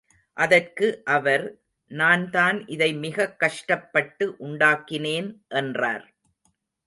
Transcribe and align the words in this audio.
அதற்கு 0.37 1.01
அவர், 1.05 1.43
நான்தான் 1.91 2.67
இதை 2.67 2.93
மிகக் 2.93 3.39
கஷ்டப்பட்டு 3.39 4.35
உண்டாக்கினேன் 4.39 5.29
என்றார். 5.47 6.05